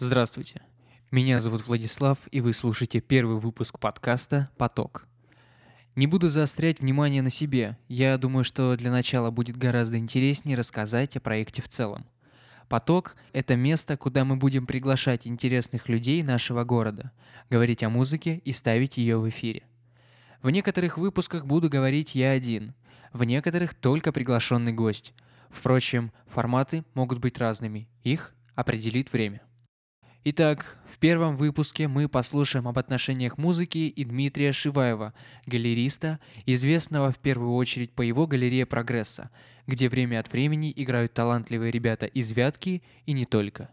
Здравствуйте. 0.00 0.62
Меня 1.10 1.40
зовут 1.40 1.66
Владислав, 1.66 2.18
и 2.30 2.40
вы 2.40 2.52
слушаете 2.52 3.00
первый 3.00 3.40
выпуск 3.40 3.80
подкаста 3.80 4.48
«Поток». 4.56 5.08
Не 5.96 6.06
буду 6.06 6.28
заострять 6.28 6.78
внимание 6.78 7.20
на 7.20 7.30
себе. 7.30 7.76
Я 7.88 8.16
думаю, 8.16 8.44
что 8.44 8.76
для 8.76 8.92
начала 8.92 9.32
будет 9.32 9.56
гораздо 9.56 9.98
интереснее 9.98 10.56
рассказать 10.56 11.16
о 11.16 11.20
проекте 11.20 11.62
в 11.62 11.68
целом. 11.68 12.06
«Поток»— 12.68 13.16
это 13.32 13.56
место, 13.56 13.96
куда 13.96 14.24
мы 14.24 14.36
будем 14.36 14.68
приглашать 14.68 15.26
интересных 15.26 15.88
людей 15.88 16.22
нашего 16.22 16.62
города, 16.62 17.10
говорить 17.50 17.82
о 17.82 17.88
музыке 17.88 18.40
и 18.44 18.52
ставить 18.52 18.98
ее 18.98 19.18
в 19.18 19.28
эфире. 19.28 19.64
В 20.42 20.50
некоторых 20.50 20.96
выпусках 20.96 21.44
буду 21.44 21.68
говорить 21.68 22.14
я 22.14 22.30
один, 22.30 22.72
в 23.12 23.24
некоторых 23.24 23.74
только 23.74 24.12
приглашенный 24.12 24.72
гость. 24.72 25.12
Впрочем, 25.50 26.12
форматы 26.28 26.84
могут 26.94 27.18
быть 27.18 27.38
разными, 27.38 27.88
их 28.04 28.32
определит 28.54 29.12
время. 29.12 29.40
Итак, 30.24 30.78
в 30.90 30.98
первом 30.98 31.36
выпуске 31.36 31.86
мы 31.86 32.08
послушаем 32.08 32.66
об 32.66 32.76
отношениях 32.76 33.38
музыки 33.38 33.78
и 33.78 34.04
Дмитрия 34.04 34.52
Шиваева, 34.52 35.14
галериста, 35.46 36.18
известного 36.44 37.12
в 37.12 37.18
первую 37.18 37.54
очередь 37.54 37.92
по 37.92 38.02
его 38.02 38.26
галерее 38.26 38.66
прогресса, 38.66 39.30
где 39.68 39.88
время 39.88 40.18
от 40.18 40.30
времени 40.32 40.72
играют 40.74 41.14
талантливые 41.14 41.70
ребята 41.70 42.06
из 42.06 42.32
Вятки 42.32 42.82
и 43.06 43.12
не 43.12 43.26
только. 43.26 43.70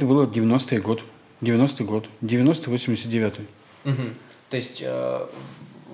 Это 0.00 0.06
было 0.06 0.24
90-й 0.24 0.78
год. 0.78 1.04
90-й 1.42 1.84
год. 1.84 2.08
90-89. 2.22 3.40
Угу. 3.84 3.94
То 4.48 4.56
есть 4.56 4.80
э, 4.80 5.26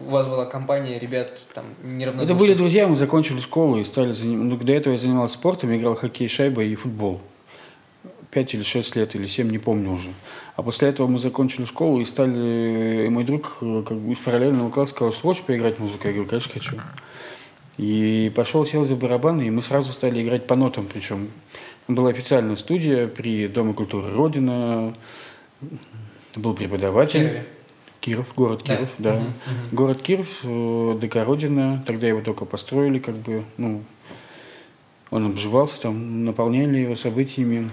у 0.06 0.10
вас 0.10 0.28
была 0.28 0.46
компания 0.46 1.00
ребят 1.00 1.42
там 1.52 1.64
неравнодушных? 1.82 2.36
Это 2.36 2.38
были 2.38 2.54
друзья, 2.54 2.86
мы 2.86 2.94
закончили 2.94 3.40
школу 3.40 3.78
и 3.78 3.82
стали 3.82 4.12
заниматься. 4.12 4.58
Ну, 4.58 4.64
до 4.64 4.72
этого 4.72 4.92
я 4.92 4.98
занимался 5.00 5.34
спортом, 5.34 5.76
играл 5.76 5.96
хоккей, 5.96 6.28
шайба 6.28 6.62
и 6.62 6.76
футбол. 6.76 7.20
Пять 8.30 8.54
или 8.54 8.62
шесть 8.62 8.94
лет, 8.94 9.16
или 9.16 9.26
семь, 9.26 9.50
не 9.50 9.58
помню 9.58 9.90
уже. 9.90 10.10
А 10.54 10.62
после 10.62 10.88
этого 10.88 11.08
мы 11.08 11.18
закончили 11.18 11.64
школу 11.64 12.00
и 12.00 12.04
стали... 12.04 13.06
И 13.06 13.08
мой 13.08 13.24
друг 13.24 13.56
э, 13.60 13.82
как 13.84 13.98
бы 13.98 14.12
из 14.12 14.18
параллельного 14.18 14.70
класса 14.70 14.94
сказал, 14.94 15.12
хочешь 15.12 15.42
поиграть 15.42 15.78
в 15.78 15.80
музыку? 15.80 16.06
Я 16.06 16.12
говорю, 16.12 16.28
конечно, 16.28 16.52
хочу. 16.52 16.76
И 17.78 18.32
пошел, 18.34 18.64
сел 18.64 18.84
за 18.84 18.96
барабаны, 18.96 19.46
и 19.46 19.50
мы 19.50 19.60
сразу 19.60 19.92
стали 19.92 20.22
играть 20.22 20.46
по 20.46 20.56
нотам, 20.56 20.86
причем 20.90 21.28
была 21.88 22.10
официальная 22.10 22.56
студия 22.56 23.06
при 23.06 23.48
Доме 23.48 23.74
культуры 23.74 24.10
Родина. 24.12 24.94
Был 26.36 26.54
преподаватель. 26.54 27.20
Кирове. 27.20 27.46
Киров, 28.00 28.34
город 28.36 28.62
да. 28.64 28.76
Киров, 28.76 28.90
да. 28.98 29.14
Угу, 29.14 29.22
угу. 29.22 29.32
Город 29.72 30.02
Киров, 30.02 30.28
э, 30.44 30.98
ДК 31.00 31.16
Родина. 31.24 31.82
Тогда 31.86 32.06
его 32.06 32.20
только 32.20 32.44
построили, 32.44 32.98
как 32.98 33.16
бы, 33.16 33.44
ну, 33.56 33.82
он 35.10 35.26
обживался 35.26 35.80
там, 35.80 36.24
наполняли 36.24 36.78
его 36.78 36.94
событиями. 36.94 37.70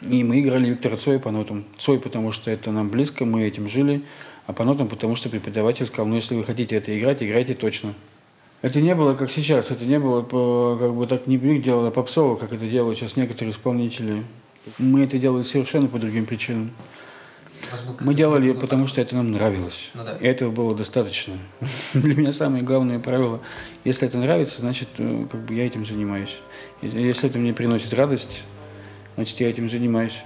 И 0.00 0.24
мы 0.24 0.40
играли 0.40 0.70
Виктора 0.70 0.96
Цоя 0.96 1.18
по 1.18 1.30
нотам. 1.30 1.64
Цой, 1.78 2.00
потому 2.00 2.32
что 2.32 2.50
это 2.50 2.72
нам 2.72 2.88
близко, 2.88 3.24
мы 3.24 3.44
этим 3.44 3.68
жили. 3.68 4.02
А 4.46 4.52
по 4.52 4.64
нотам, 4.64 4.88
потому 4.88 5.14
что 5.14 5.28
преподаватель 5.28 5.86
сказал, 5.86 6.06
ну, 6.06 6.16
если 6.16 6.34
вы 6.34 6.42
хотите 6.42 6.74
это 6.74 6.96
играть, 6.98 7.22
играйте 7.22 7.54
точно. 7.54 7.94
Это 8.62 8.80
не 8.80 8.94
было 8.94 9.14
как 9.14 9.30
сейчас, 9.30 9.72
это 9.72 9.84
не 9.84 9.98
было 9.98 10.22
как 10.22 10.94
бы 10.94 11.06
так 11.06 11.26
не 11.26 11.36
Блик 11.36 11.62
делал, 11.62 11.84
а 11.84 11.90
попсово, 11.90 12.36
как 12.36 12.52
это 12.52 12.66
делают 12.66 12.96
сейчас 12.96 13.16
некоторые 13.16 13.52
исполнители. 13.52 14.22
Мы 14.78 15.02
это 15.02 15.18
делали 15.18 15.42
совершенно 15.42 15.88
по 15.88 15.98
другим 15.98 16.26
причинам. 16.26 16.70
Мы 18.00 18.14
делали, 18.14 18.52
потому 18.52 18.86
что 18.86 19.00
это 19.00 19.16
нам 19.16 19.32
нравилось. 19.32 19.90
Ну, 19.94 20.04
да. 20.04 20.16
И 20.16 20.26
этого 20.26 20.50
было 20.50 20.76
достаточно. 20.76 21.34
Для 21.94 22.14
меня 22.14 22.32
самое 22.32 22.62
главное 22.62 22.98
правило, 22.98 23.40
если 23.84 24.06
это 24.06 24.18
нравится, 24.18 24.60
значит, 24.60 24.88
э, 24.98 25.26
как 25.30 25.40
бы 25.40 25.54
я 25.54 25.66
этим 25.66 25.84
занимаюсь. 25.84 26.40
Если 26.82 27.28
это 27.28 27.38
мне 27.38 27.54
приносит 27.54 27.92
радость, 27.94 28.42
значит, 29.16 29.40
я 29.40 29.48
этим 29.48 29.70
занимаюсь. 29.70 30.22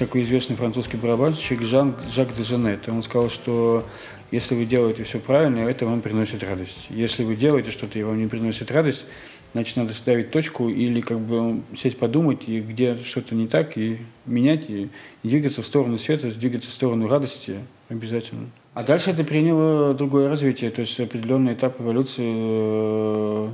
Такой 0.00 0.22
известный 0.22 0.56
французский 0.56 0.96
барабанщик 0.96 1.62
Жан, 1.62 1.94
Жак 2.10 2.34
Дежанет. 2.34 2.88
Он 2.88 3.02
сказал, 3.02 3.28
что 3.28 3.84
если 4.30 4.54
вы 4.54 4.64
делаете 4.64 5.04
все 5.04 5.20
правильно, 5.20 5.58
это 5.58 5.84
вам 5.84 6.00
приносит 6.00 6.42
радость. 6.42 6.86
Если 6.88 7.22
вы 7.22 7.36
делаете 7.36 7.70
что-то, 7.70 7.98
и 7.98 8.02
вам 8.02 8.18
не 8.18 8.26
приносит 8.26 8.70
радость, 8.70 9.04
значит, 9.52 9.76
надо 9.76 9.92
ставить 9.92 10.30
точку 10.30 10.70
или 10.70 11.02
как 11.02 11.20
бы 11.20 11.60
сесть 11.76 11.98
подумать, 11.98 12.48
и 12.48 12.60
где 12.60 12.96
что-то 12.96 13.34
не 13.34 13.46
так, 13.46 13.76
и 13.76 13.98
менять, 14.24 14.70
и, 14.70 14.88
и 15.22 15.28
двигаться 15.28 15.60
в 15.60 15.66
сторону 15.66 15.98
света, 15.98 16.30
двигаться 16.30 16.70
в 16.70 16.72
сторону 16.72 17.06
радости 17.06 17.58
обязательно. 17.90 18.48
А 18.72 18.82
дальше 18.82 19.10
это 19.10 19.22
приняло 19.22 19.92
другое 19.92 20.30
развитие, 20.30 20.70
то 20.70 20.80
есть 20.80 20.98
определенный 20.98 21.52
этап 21.52 21.78
эволюции. 21.78 22.24
Э, 22.26 23.48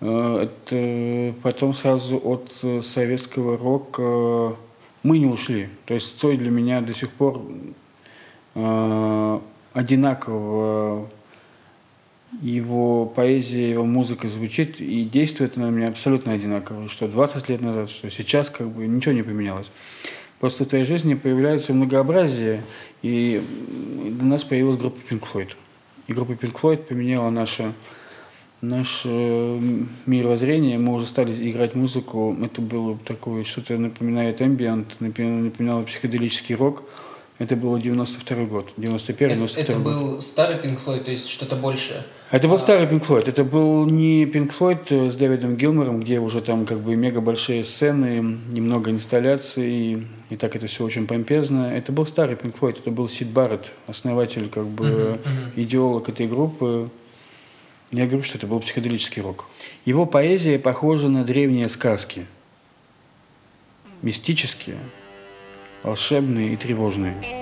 э, 0.00 0.46
это 0.46 1.34
потом 1.42 1.74
сразу 1.74 2.20
от 2.22 2.52
советского 2.84 3.58
рока 3.58 4.56
мы 5.02 5.18
не 5.18 5.26
ушли. 5.26 5.68
То 5.86 5.94
есть 5.94 6.18
Цой 6.18 6.36
для 6.36 6.50
меня 6.50 6.80
до 6.80 6.94
сих 6.94 7.10
пор 7.10 7.42
э, 8.54 9.40
одинаково 9.72 11.08
его 12.42 13.06
поэзия, 13.06 13.70
его 13.70 13.84
музыка 13.84 14.28
звучит 14.28 14.80
и 14.80 15.04
действует 15.04 15.56
на 15.56 15.70
меня 15.70 15.88
абсолютно 15.88 16.32
одинаково. 16.32 16.88
Что 16.88 17.08
20 17.08 17.48
лет 17.48 17.60
назад, 17.60 17.90
что 17.90 18.08
сейчас, 18.10 18.50
как 18.50 18.68
бы 18.68 18.86
ничего 18.86 19.12
не 19.12 19.22
поменялось. 19.22 19.70
Просто 20.38 20.64
в 20.64 20.68
твоей 20.68 20.84
жизни 20.84 21.14
появляется 21.14 21.74
многообразие, 21.74 22.62
и 23.02 23.42
у 24.20 24.24
нас 24.24 24.42
появилась 24.42 24.76
группа 24.76 24.98
Pink 25.10 25.22
Floyd. 25.30 25.50
И 26.06 26.12
группа 26.14 26.32
Pink 26.32 26.54
Floyd 26.58 26.78
поменяла 26.78 27.30
наше, 27.30 27.74
наше 28.62 29.08
мировоззрение. 30.06 30.78
Мы 30.78 30.94
уже 30.94 31.06
стали 31.06 31.32
играть 31.50 31.74
музыку. 31.74 32.36
Это 32.42 32.60
было 32.60 32.98
такое, 33.04 33.44
что-то 33.44 33.76
напоминает 33.78 34.40
ambient, 34.40 34.86
напоминало 35.00 35.82
психоделический 35.82 36.54
рок. 36.54 36.82
Это 37.40 37.56
было 37.56 37.80
92 37.80 38.44
год, 38.44 38.68
91 38.76 39.38
92 39.38 39.62
Это, 39.62 39.72
это 39.72 39.80
был 39.80 40.20
старый 40.20 40.56
Pink 40.56 40.78
Floyd, 40.84 41.04
то 41.04 41.10
есть 41.10 41.26
что-то 41.26 41.56
большее? 41.56 42.02
Это 42.30 42.48
был 42.48 42.56
а... 42.56 42.58
старый 42.58 42.86
Pink 42.86 43.06
Floyd. 43.06 43.26
Это 43.26 43.44
был 43.44 43.86
не 43.86 44.26
Pink 44.26 44.52
Floyd 44.52 44.80
э, 44.90 45.10
с 45.10 45.16
Дэвидом 45.16 45.56
Гилмором, 45.56 46.00
где 46.00 46.20
уже 46.20 46.42
там 46.42 46.66
как 46.66 46.80
бы 46.80 46.96
мега 46.96 47.22
большие 47.22 47.64
сцены, 47.64 48.38
немного 48.52 48.90
инсталляций, 48.90 50.06
и 50.28 50.36
так 50.36 50.54
это 50.54 50.66
все 50.66 50.84
очень 50.84 51.06
помпезно. 51.06 51.72
Это 51.74 51.92
был 51.92 52.04
старый 52.04 52.36
Pink 52.36 52.54
Floyd, 52.60 52.76
это 52.78 52.90
был 52.90 53.08
Сид 53.08 53.28
Барретт, 53.28 53.72
основатель, 53.86 54.50
как 54.50 54.66
бы 54.66 54.84
uh-huh, 54.84 55.14
uh-huh. 55.14 55.62
идеолог 55.62 56.10
этой 56.10 56.26
группы. 56.26 56.90
Я 57.90 58.06
говорю, 58.06 58.22
что 58.22 58.38
это 58.38 58.46
был 58.46 58.60
психоделический 58.60 59.20
рок. 59.20 59.46
Его 59.84 60.06
поэзия 60.06 60.58
похожа 60.58 61.08
на 61.08 61.24
древние 61.24 61.68
сказки. 61.68 62.26
Мистические, 64.02 64.78
волшебные 65.82 66.54
и 66.54 66.56
тревожные. 66.56 67.39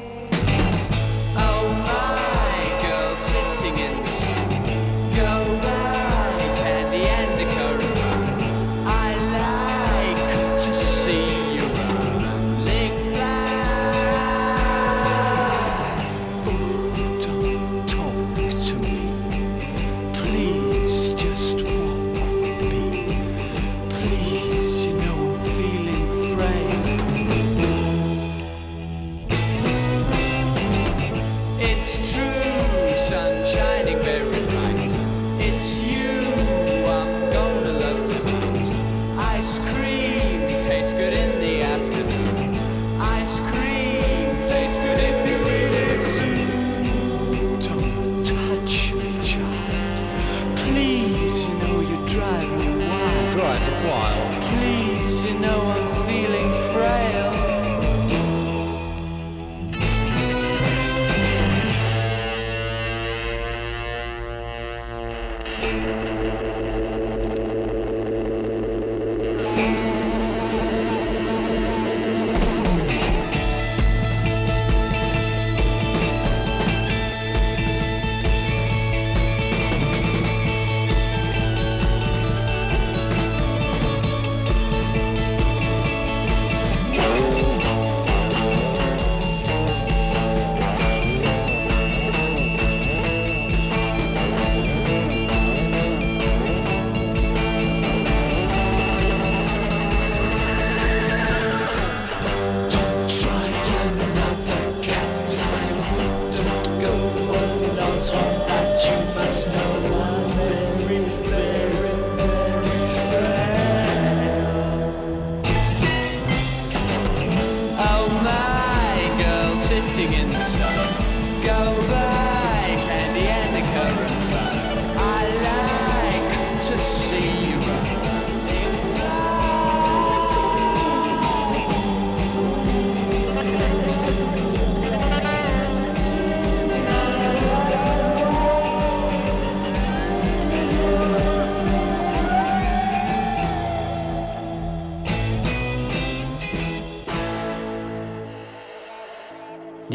В 40.88 40.90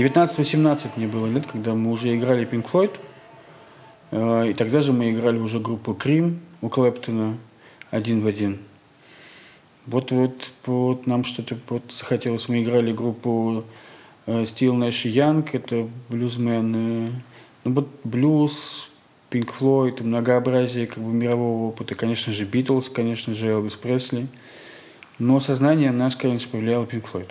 19-18 0.04 0.92
мне 0.98 1.08
было 1.08 1.28
лет, 1.28 1.48
когда 1.48 1.74
мы 1.74 1.92
уже 1.92 2.16
играли 2.16 2.46
Pink 2.46 2.70
Floyd. 2.70 2.92
Э, 4.12 4.50
и 4.50 4.54
тогда 4.54 4.82
же 4.82 4.92
мы 4.92 5.12
играли 5.12 5.40
уже 5.40 5.60
группу 5.60 5.94
Крим 5.94 6.42
у 6.62 6.68
Клэптона 6.68 7.38
один 7.90 8.22
в 8.22 8.28
один. 8.28 8.60
Вот, 9.86 10.12
вот, 10.12 10.52
вот 10.66 11.08
нам 11.08 11.24
что-то 11.24 11.58
вот 11.70 11.92
захотелось. 11.92 12.50
Мы 12.50 12.64
играли 12.64 12.92
группу 12.92 13.64
Стил 14.46 14.76
Нэш 14.76 15.06
Янг, 15.06 15.56
это 15.56 15.88
блюзмен. 16.10 17.22
Ну 17.64 17.74
вот 17.74 17.90
блюз, 18.04 18.90
Pink 19.30 19.52
Floyd, 19.58 20.04
многообразие 20.04 20.88
как 20.88 21.04
бы 21.04 21.12
мирового 21.14 21.70
опыта. 21.70 21.96
Конечно 21.96 22.32
же, 22.32 22.46
Битлз, 22.46 22.90
конечно 22.90 23.34
же, 23.34 23.48
Элвис 23.48 23.76
Пресли. 23.76 24.28
Но 25.18 25.40
сознание 25.40 25.92
нас, 25.92 26.16
конечно, 26.16 26.50
повлияло 26.52 26.86
Pink 26.86 27.06
Floyd. 27.12 27.30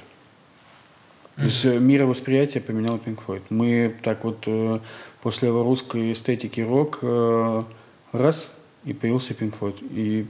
То 1.43 1.47
есть 1.47 1.65
э, 1.65 1.77
мировосприятие 1.81 2.63
поменял 2.63 2.99
Pink 2.99 3.19
Floyd. 3.27 3.43
Мы 3.51 3.97
так 4.05 4.23
вот 4.23 4.45
э, 4.47 4.79
после 5.23 5.51
русской 5.51 6.13
эстетики 6.13 6.61
рок 6.61 7.01
э, 7.03 7.63
раз 8.13 8.53
и 8.85 8.93
появился 8.93 9.35
Pink 9.35 9.55
Floyd. 9.59 9.77
И 9.91 10.25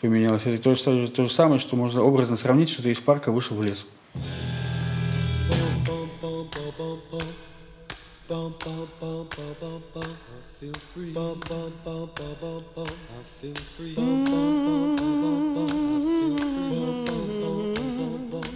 поменялось. 0.00 0.46
Это 0.46 0.62
то 0.62 0.74
же, 0.76 1.08
то 1.08 1.24
же 1.24 1.30
самое, 1.30 1.58
что 1.58 1.74
можно 1.74 2.02
образно 2.04 2.36
сравнить, 2.36 2.70
что 2.70 2.80
ты 2.80 2.92
из 2.92 3.00
парка 3.00 3.32
вышел 3.32 3.56
в 3.56 3.62
лес. 3.64 3.86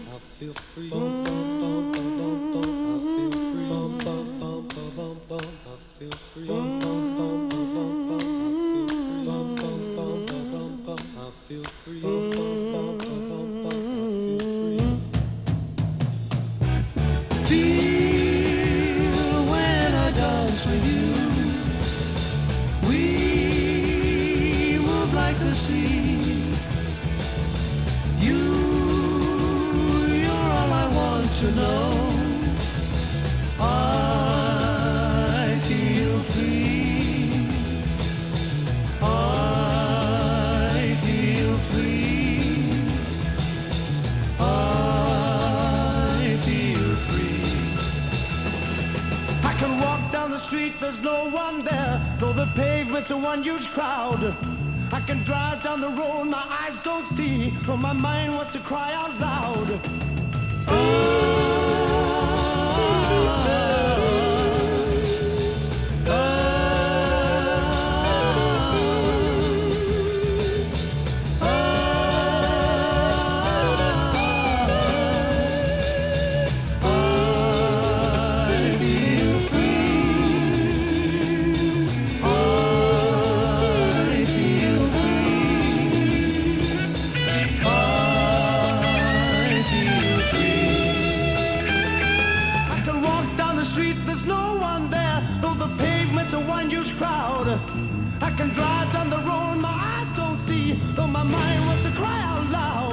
I 0.08 0.18
feel 0.38 0.54
free. 0.74 1.15
free. 11.86 12.15
Crowd. 54.06 54.36
I 54.92 55.00
can 55.00 55.22
drive 55.24 55.62
down 55.62 55.80
the 55.80 55.88
road, 55.88 56.24
my 56.24 56.44
eyes 56.48 56.82
don't 56.82 57.06
see. 57.08 57.50
Though 57.64 57.76
my 57.76 57.92
mind 57.92 58.34
wants 58.34 58.52
to 58.52 58.60
cry 58.60 58.92
out 58.94 59.18
loud. 59.20 60.05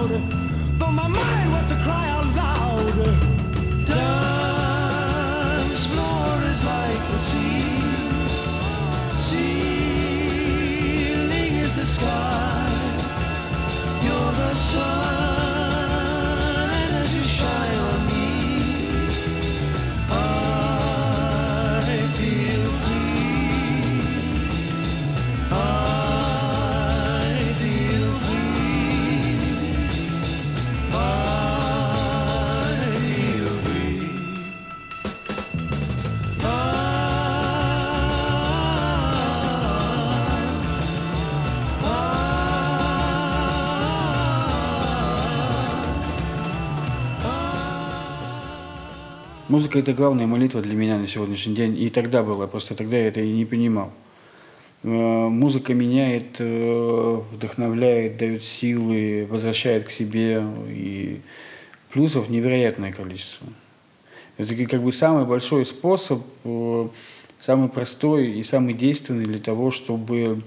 Loud. 0.08 0.43
Музыка– 49.54 49.78
это 49.82 49.94
главная 49.94 50.26
молитва 50.26 50.64
для 50.64 50.74
меня 50.74 50.98
на 50.98 51.06
сегодняшний 51.06 51.54
день. 51.54 51.80
И 51.80 51.92
тогда 51.92 52.24
было, 52.24 52.48
просто 52.48 52.74
тогда 52.74 52.98
я 52.98 53.10
это 53.10 53.22
и 53.22 53.32
не 53.32 53.46
понимал. 53.46 53.94
Э, 54.82 54.88
Музыка 54.88 55.76
меняет, 55.76 56.38
э, 56.40 57.22
вдохновляет, 57.32 58.18
дает 58.18 58.42
силы, 58.42 59.28
возвращает 59.30 59.84
к 59.84 59.92
себе. 59.92 60.44
И 60.70 61.22
плюсов 61.92 62.32
невероятное 62.32 62.92
количество. 62.92 63.46
Это 64.40 64.56
как 64.66 64.82
бы 64.82 64.92
самый 64.92 65.26
большой 65.26 65.68
способ, 65.68 66.24
э, 66.46 66.88
самый 67.38 67.70
простой 67.70 68.32
и 68.32 68.42
самый 68.42 68.74
действенный 68.74 69.26
для 69.26 69.38
того, 69.38 69.70
чтобы 69.70 70.42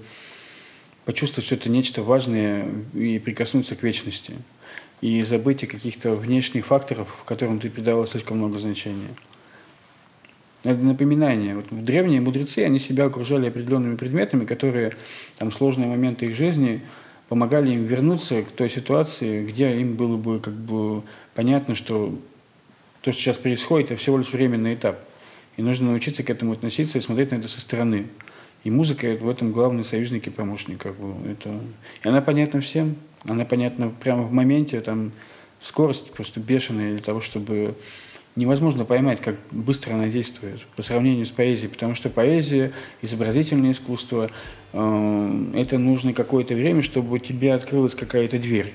почувствовать, 1.05 1.45
что 1.45 1.55
это 1.55 1.69
нечто 1.69 2.03
важное 2.03 2.67
и 2.93 3.19
прикоснуться 3.19 3.77
к 3.77 3.83
вечности. 3.83 4.33
И 5.01 5.21
забыть 5.21 5.63
о 5.63 5.67
каких-то 5.67 6.15
внешних 6.15 6.65
факторах, 6.65 7.07
которым 7.25 7.59
ты 7.59 7.69
придавал 7.69 8.07
слишком 8.07 8.37
много 8.37 8.57
значения. 8.57 9.09
Это 10.63 10.83
напоминание. 10.83 11.55
Вот 11.55 11.65
древние 11.69 12.19
мудрецы, 12.19 12.59
они 12.59 12.79
себя 12.79 13.05
окружали 13.05 13.47
определенными 13.47 13.95
предметами, 13.95 14.43
которые 14.45 14.93
там 15.37 15.51
сложные 15.51 15.87
моменты 15.87 16.25
их 16.25 16.35
жизни 16.35 16.81
помогали 17.29 17.71
им 17.71 17.85
вернуться 17.85 18.41
к 18.41 18.51
той 18.51 18.69
ситуации, 18.69 19.43
где 19.43 19.77
им 19.79 19.95
было 19.95 20.17
бы 20.17 20.39
как 20.39 20.53
бы 20.53 21.03
понятно, 21.35 21.75
что 21.75 22.17
то, 23.01 23.11
что 23.11 23.21
сейчас 23.21 23.37
происходит, 23.37 23.91
это 23.91 24.01
всего 24.01 24.17
лишь 24.17 24.31
временный 24.31 24.73
этап. 24.73 24.99
И 25.57 25.61
нужно 25.61 25.91
научиться 25.91 26.23
к 26.23 26.29
этому 26.29 26.53
относиться 26.53 26.97
и 26.97 27.01
смотреть 27.01 27.31
на 27.31 27.35
это 27.35 27.47
со 27.47 27.61
стороны. 27.61 28.07
И 28.63 28.71
музыка 28.71 29.17
в 29.19 29.29
этом 29.29 29.51
главный 29.51 29.83
союзник 29.83 30.27
и 30.27 30.29
помощник. 30.29 30.81
Как 30.81 30.95
бы. 30.95 31.15
это... 31.29 31.59
И 32.03 32.07
она 32.07 32.21
понятна 32.21 32.61
всем. 32.61 32.95
Она 33.23 33.45
понятна 33.45 33.89
прямо 33.89 34.23
в 34.23 34.31
моменте. 34.31 34.81
Там 34.81 35.11
скорость 35.59 36.11
просто 36.11 36.39
бешеная 36.39 36.91
для 36.93 37.03
того, 37.03 37.21
чтобы 37.21 37.75
невозможно 38.35 38.85
поймать, 38.85 39.19
как 39.19 39.35
быстро 39.51 39.95
она 39.95 40.07
действует 40.07 40.61
по 40.75 40.83
сравнению 40.83 41.25
с 41.25 41.31
поэзией, 41.31 41.69
потому 41.69 41.95
что 41.95 42.09
поэзия, 42.09 42.71
изобразительное 43.01 43.71
искусство, 43.71 44.29
э, 44.73 45.51
это 45.55 45.77
нужно 45.79 46.13
какое-то 46.13 46.53
время, 46.53 46.83
чтобы 46.83 47.15
у 47.15 47.17
тебя 47.17 47.55
открылась 47.55 47.95
какая-то 47.95 48.37
дверь. 48.37 48.73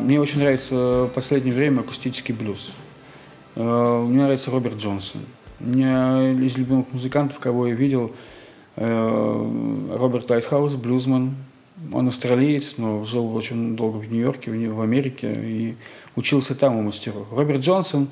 Мне 0.00 0.20
очень 0.20 0.38
нравится 0.38 0.74
в 1.04 1.08
последнее 1.08 1.54
время 1.54 1.80
акустический 1.80 2.34
блюз. 2.34 2.72
Э, 3.54 4.04
мне 4.06 4.22
нравится 4.22 4.50
Роберт 4.50 4.76
Джонсон. 4.76 5.22
Меня 5.58 6.32
из 6.32 6.56
любимых 6.58 6.92
музыкантов, 6.92 7.38
кого 7.38 7.66
я 7.68 7.74
видел, 7.74 8.12
э, 8.76 9.96
Роберт 9.96 10.30
Лайтхаус, 10.30 10.74
блюзман. 10.74 11.34
Он 11.92 12.08
австралиец, 12.08 12.76
но 12.78 13.04
жил 13.04 13.34
очень 13.34 13.76
долго 13.76 13.98
в 13.98 14.10
Нью-Йорке, 14.10 14.50
в 14.50 14.80
Америке 14.80 15.32
и 15.34 15.76
учился 16.14 16.54
там 16.54 16.76
у 16.76 16.82
мастеров. 16.82 17.26
Роберт 17.30 17.60
Джонсон, 17.60 18.08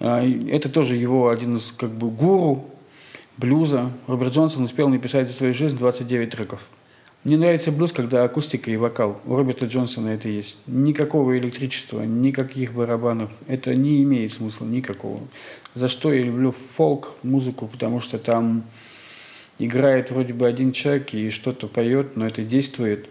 э, 0.00 0.48
это 0.50 0.68
тоже 0.68 0.96
его 0.96 1.30
один 1.30 1.56
из 1.56 1.72
как 1.76 1.90
бы 1.90 2.10
гуру 2.10 2.64
блюза. 3.36 3.90
Роберт 4.06 4.34
Джонсон 4.34 4.64
успел 4.64 4.88
написать 4.88 5.26
за 5.26 5.32
свою 5.32 5.54
жизнь 5.54 5.76
29 5.78 6.30
треков. 6.30 6.60
Мне 7.26 7.38
нравится 7.38 7.72
блюз, 7.72 7.90
когда 7.90 8.22
акустика 8.22 8.70
и 8.70 8.76
вокал. 8.76 9.20
У 9.26 9.34
Роберта 9.34 9.66
Джонсона 9.66 10.10
это 10.10 10.28
есть. 10.28 10.58
Никакого 10.68 11.36
электричества, 11.36 12.02
никаких 12.02 12.72
барабанов. 12.72 13.32
Это 13.48 13.74
не 13.74 14.04
имеет 14.04 14.32
смысла 14.32 14.64
никакого. 14.64 15.18
За 15.74 15.88
что 15.88 16.12
я 16.12 16.22
люблю 16.22 16.54
фолк, 16.76 17.14
музыку, 17.24 17.66
потому 17.66 17.98
что 17.98 18.20
там 18.20 18.62
играет 19.58 20.12
вроде 20.12 20.34
бы 20.34 20.46
один 20.46 20.70
человек 20.70 21.14
и 21.14 21.30
что-то 21.30 21.66
поет, 21.66 22.14
но 22.14 22.28
это 22.28 22.42
действует 22.42 23.08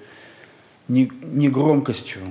не, 0.87 1.11
не 1.21 1.49
громкостью. 1.49 2.21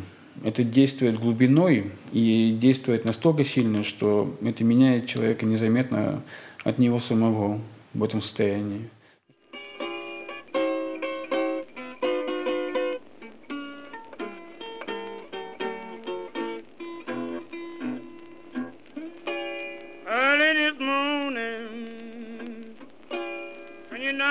Это 0.42 0.64
действует 0.64 1.20
глубиной 1.20 1.92
и 2.12 2.56
действует 2.58 3.04
настолько 3.04 3.44
сильно, 3.44 3.82
что 3.82 4.34
это 4.42 4.64
меняет 4.64 5.06
человека 5.06 5.44
незаметно 5.44 6.22
от 6.62 6.78
него 6.78 6.98
самого 6.98 7.60
в 7.92 8.02
этом 8.02 8.22
состоянии. 8.22 8.88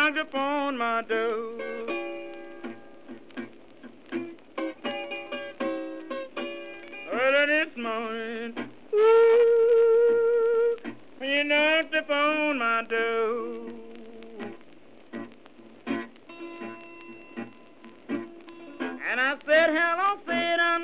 lounge 0.04 0.18
upon 0.18 0.78
my 0.78 1.02
door. 1.04 1.58
Early 7.14 7.46
this 7.48 7.78
morning, 7.78 8.70
ooh, 8.94 10.76
you 11.22 11.44
knocked 11.46 11.96
upon 11.96 12.60
my 12.60 12.84
door. 12.90 13.70
And 19.10 19.22
I 19.22 19.38
said, 19.46 19.70
hello, 19.70 20.18
Satan, 20.28 20.84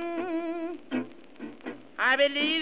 I 1.97 2.15
believe 2.15 2.58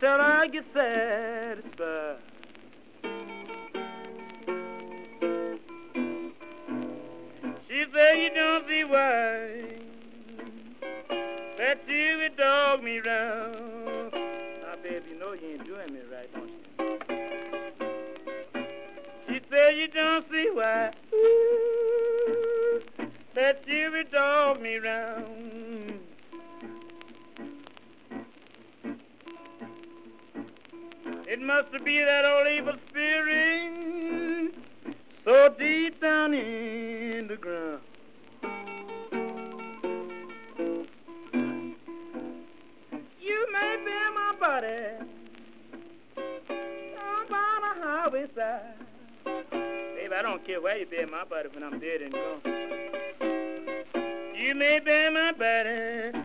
till 0.00 0.08
I 0.08 0.46
get 0.46 0.64
there. 0.72 1.29
It 31.40 31.46
must 31.46 31.72
be 31.86 31.98
that 32.04 32.26
old 32.26 32.46
evil 32.48 32.74
spirit 32.90 34.52
so 35.24 35.48
deep 35.58 35.98
down 35.98 36.34
in 36.34 37.28
the 37.28 37.36
ground. 37.36 37.80
You 43.18 43.52
may 43.54 43.76
be 43.86 43.90
my 44.14 44.34
buddy 44.38 44.98
about 47.26 47.62
highway 47.80 48.26
side. 48.36 48.74
Babe, 49.24 50.12
I 50.14 50.20
don't 50.20 50.44
care 50.46 50.60
where 50.60 50.76
you 50.76 50.84
be 50.84 51.06
my 51.06 51.24
buddy 51.24 51.48
when 51.54 51.64
I'm 51.64 51.80
dead 51.80 52.02
and 52.02 52.12
gone. 52.12 52.42
You 54.36 54.54
may 54.54 54.78
be 54.78 55.08
my 55.10 55.32
buddy. 55.32 56.19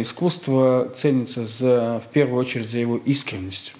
Искусство 0.00 0.88
ценится 0.94 1.44
за, 1.44 2.00
в 2.00 2.10
первую 2.10 2.40
очередь 2.40 2.66
за 2.66 2.78
его 2.78 2.96
искренность. 2.96 3.74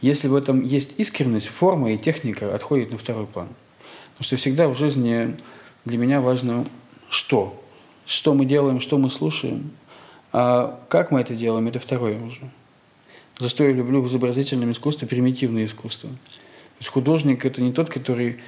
Если 0.00 0.26
в 0.26 0.34
этом 0.34 0.64
есть 0.64 0.98
искренность, 0.98 1.46
форма 1.46 1.92
и 1.92 1.98
техника 1.98 2.52
отходят 2.52 2.90
на 2.90 2.98
второй 2.98 3.28
план. 3.28 3.46
Потому 4.14 4.24
что 4.24 4.36
всегда 4.38 4.66
в 4.66 4.76
жизни 4.76 5.36
для 5.84 5.98
меня 5.98 6.20
важно 6.20 6.64
что. 7.08 7.62
Что 8.06 8.34
мы 8.34 8.44
делаем, 8.44 8.80
что 8.80 8.98
мы 8.98 9.08
слушаем. 9.08 9.70
А 10.32 10.80
как 10.88 11.12
мы 11.12 11.20
это 11.20 11.36
делаем, 11.36 11.68
это 11.68 11.78
второе 11.78 12.20
уже. 12.20 12.50
За 13.38 13.48
что 13.48 13.64
я 13.64 13.72
люблю 13.72 14.02
в 14.02 14.08
изобразительном 14.08 14.72
искусстве 14.72 15.06
примитивное 15.06 15.64
искусство. 15.64 16.10
То 16.10 16.80
есть 16.80 16.90
художник– 16.90 17.44
это 17.46 17.62
не 17.62 17.72
тот, 17.72 17.88
который 17.88 18.38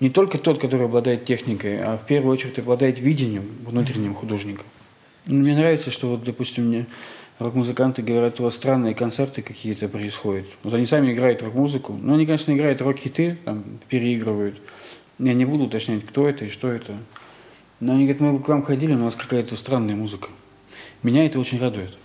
не 0.00 0.10
только 0.10 0.38
тот, 0.38 0.60
который 0.60 0.86
обладает 0.86 1.24
техникой, 1.24 1.80
а 1.82 1.96
в 1.96 2.06
первую 2.06 2.32
очередь 2.32 2.58
обладает 2.58 2.98
видением 2.98 3.48
внутренним 3.64 4.14
художника. 4.14 4.64
Мне 5.26 5.54
нравится, 5.54 5.90
что 5.90 6.10
вот, 6.10 6.24
допустим, 6.24 6.66
мне 6.66 6.86
рок-музыканты 7.38 8.02
говорят, 8.02 8.38
у 8.40 8.44
вас 8.44 8.54
странные 8.54 8.94
концерты 8.94 9.42
какие-то 9.42 9.88
происходят. 9.88 10.46
Вот 10.62 10.74
они 10.74 10.86
сами 10.86 11.12
играют 11.12 11.42
рок-музыку. 11.42 11.98
Ну, 12.00 12.14
они, 12.14 12.26
конечно, 12.26 12.52
играют 12.52 12.80
рок-хиты, 12.82 13.38
там, 13.44 13.64
переигрывают. 13.88 14.60
Я 15.18 15.34
не 15.34 15.44
буду 15.44 15.64
уточнять, 15.64 16.04
кто 16.04 16.28
это 16.28 16.44
и 16.44 16.50
что 16.50 16.68
это. 16.68 16.96
Но 17.80 17.94
они 17.94 18.02
говорят, 18.04 18.20
мы 18.20 18.38
к 18.42 18.48
вам 18.48 18.62
ходили, 18.62 18.92
но 18.92 19.02
у 19.02 19.04
вас 19.06 19.14
какая-то 19.14 19.56
странная 19.56 19.96
музыка. 19.96 20.28
Меня 21.02 21.24
это 21.26 21.40
очень 21.40 21.58
радует. 21.58 21.96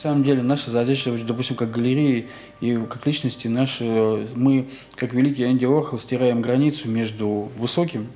Самом 0.00 0.24
деле 0.24 0.42
наша 0.42 0.70
задача, 0.70 1.12
допустим, 1.26 1.56
как 1.56 1.70
галереи 1.70 2.28
и 2.60 2.74
как 2.76 3.06
личности, 3.06 3.48
наши, 3.48 4.26
мы, 4.34 4.68
как 4.96 5.12
великий 5.12 5.44
Энди 5.44 5.64
Орхол, 5.64 5.98
стираем 5.98 6.40
границу 6.40 6.88
между 6.88 7.50
высоким 7.58 8.08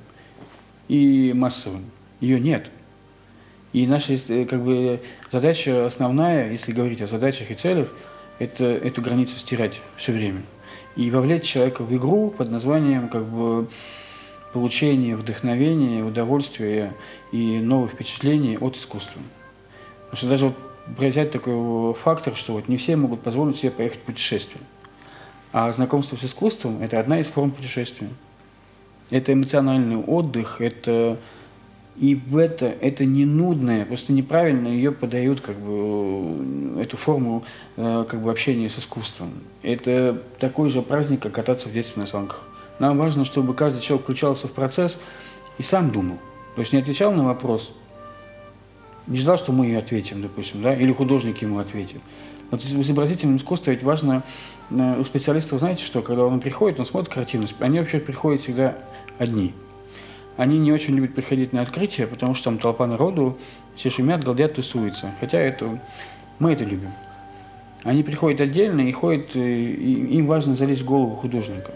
и 0.87 1.31
массовым. 1.33 1.85
Ее 2.19 2.39
нет. 2.39 2.71
И 3.71 3.85
наша 3.87 4.13
э, 4.13 4.45
как 4.45 4.63
бы, 4.63 4.99
задача 5.31 5.85
основная, 5.85 6.51
если 6.51 6.71
говорить 6.71 7.01
о 7.01 7.07
задачах 7.07 7.51
и 7.51 7.53
целях, 7.53 7.93
это 8.39 8.65
эту 8.65 9.01
границу 9.01 9.37
стирать 9.37 9.79
все 9.97 10.11
время. 10.11 10.41
И 10.95 11.11
вовлечь 11.11 11.43
человека 11.43 11.83
в 11.83 11.95
игру 11.95 12.31
под 12.31 12.49
названием 12.49 13.09
как 13.09 13.25
бы, 13.25 13.67
получение 14.53 15.17
вдохновения, 15.17 16.03
удовольствия 16.03 16.95
и 17.31 17.59
новых 17.59 17.91
впечатлений 17.91 18.57
от 18.57 18.77
искусства. 18.77 19.21
Потому 20.05 20.17
что 20.17 20.29
даже 20.29 20.45
вот 20.45 20.55
взять 20.87 21.31
такой 21.31 21.93
фактор, 21.93 22.35
что 22.35 22.53
вот 22.53 22.67
не 22.67 22.77
все 22.77 22.95
могут 22.95 23.21
позволить 23.21 23.57
себе 23.57 23.71
поехать 23.71 23.99
в 23.99 24.03
путешествие. 24.03 24.61
А 25.51 25.71
знакомство 25.71 26.15
с 26.15 26.23
искусством– 26.23 26.81
это 26.81 26.99
одна 26.99 27.19
из 27.19 27.27
форм 27.27 27.51
путешествия. 27.51 28.09
Это 29.09 29.33
эмоциональный 29.33 29.97
отдых, 29.97 30.59
это 30.59 31.17
и 31.97 32.15
в 32.15 32.35
это, 32.37 32.65
это 32.65 33.05
не 33.05 33.25
нудное, 33.25 33.85
просто 33.85 34.11
неправильно 34.11 34.67
ее 34.67 34.91
подают, 34.91 35.39
как 35.39 35.55
бы, 35.55 36.81
эту 36.81 36.97
форму 36.97 37.45
э, 37.77 38.05
как 38.09 38.21
бы, 38.21 38.29
общения 38.29 38.69
с 38.69 38.77
искусством. 38.77 39.31
Это 39.63 40.21
такой 40.39 40.69
же 40.69 40.81
праздник, 40.81 41.21
как 41.21 41.31
кататься 41.31 41.69
в 41.69 41.73
детстве 41.73 42.01
на 42.01 42.07
санках. 42.07 42.43
Нам 42.79 42.97
важно, 42.97 43.23
чтобы 43.23 43.53
каждый 43.53 43.79
человек 43.79 44.03
включался 44.03 44.47
в 44.47 44.51
процесс 44.51 44.99
и 45.57 45.63
сам 45.63 45.91
думал. 45.91 46.17
То 46.55 46.61
есть 46.61 46.73
не 46.73 46.79
отвечал 46.79 47.13
на 47.13 47.23
вопрос, 47.23 47.71
не 49.07 49.17
ждал, 49.17 49.37
что 49.37 49.51
мы 49.51 49.67
ей 49.67 49.77
ответим, 49.77 50.21
допустим, 50.21 50.61
да, 50.61 50.75
или 50.75 50.91
художник 50.91 51.41
ему 51.41 51.59
ответит. 51.59 52.01
Вот 52.51 52.61
в 52.61 52.81
изобразительном 52.81 53.37
искусстве 53.37 53.73
ведь 53.73 53.83
важно, 53.83 54.23
э, 54.69 54.99
у 54.99 55.05
специалистов, 55.05 55.59
знаете 55.59 55.83
что, 55.83 56.01
когда 56.01 56.25
он 56.25 56.39
приходит, 56.39 56.79
он 56.79 56.85
смотрит 56.85 57.13
картину, 57.13 57.45
они 57.59 57.79
вообще 57.79 57.99
приходят 57.99 58.41
всегда 58.41 58.77
одни. 59.17 59.53
Они 60.37 60.59
не 60.59 60.71
очень 60.71 60.95
любят 60.95 61.15
приходить 61.15 61.53
на 61.53 61.61
открытие, 61.61 62.07
потому 62.07 62.35
что 62.35 62.45
там 62.45 62.57
толпа 62.59 62.87
народу, 62.87 63.37
все 63.75 63.89
шумят, 63.89 64.23
галдят, 64.23 64.53
тусуются. 64.53 65.13
Хотя 65.19 65.39
это, 65.39 65.79
мы 66.39 66.51
это 66.51 66.65
любим. 66.65 66.91
Они 67.83 68.03
приходят 68.03 68.41
отдельно 68.41 68.81
и 68.81 68.91
ходят, 68.91 69.35
э, 69.35 69.39
и 69.39 70.17
им 70.17 70.27
важно 70.27 70.55
залезть 70.55 70.81
в 70.81 70.85
голову 70.85 71.15
художника. 71.15 71.71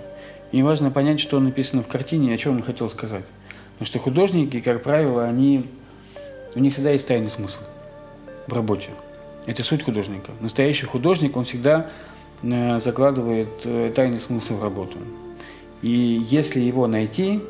Им 0.51 0.65
важно 0.65 0.91
понять, 0.91 1.19
что 1.19 1.39
написано 1.39 1.83
в 1.83 1.87
картине 1.87 2.31
и 2.31 2.33
о 2.33 2.37
чем 2.37 2.55
он 2.55 2.63
хотел 2.63 2.89
сказать. 2.89 3.23
Потому 3.73 3.85
что 3.85 3.99
художники, 3.99 4.59
как 4.59 4.83
правило, 4.83 5.25
они, 5.25 5.65
у 6.55 6.59
них 6.59 6.73
всегда 6.73 6.91
есть 6.91 7.07
тайный 7.07 7.29
смысл 7.29 7.61
в 8.47 8.53
работе. 8.53 8.89
Это 9.45 9.63
суть 9.63 9.83
художника. 9.83 10.31
Настоящий 10.41 10.85
художник, 10.85 11.37
он 11.37 11.45
всегда 11.45 11.89
э, 12.41 12.79
закладывает 12.79 13.49
э, 13.63 13.91
тайный 13.95 14.19
смысл 14.19 14.55
в 14.55 14.63
работу. 14.63 14.97
И 15.81 15.89
если 15.89 16.59
его 16.59 16.87
найти, 16.87 17.41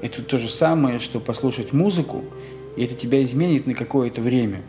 это 0.00 0.22
то 0.22 0.38
же 0.38 0.48
самое, 0.48 0.98
что 0.98 1.20
послушать 1.20 1.72
музыку, 1.72 2.24
и 2.76 2.84
это 2.84 2.94
тебя 2.94 3.22
изменит 3.22 3.66
на 3.66 3.74
какое-то 3.74 4.20
время. 4.20 4.62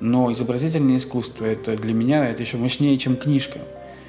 Но 0.00 0.32
изобразительное 0.32 0.96
искусство, 0.96 1.44
это 1.44 1.76
для 1.76 1.92
меня, 1.92 2.26
это 2.28 2.42
еще 2.42 2.56
мощнее, 2.56 2.98
чем 2.98 3.16
книжка. 3.16 3.60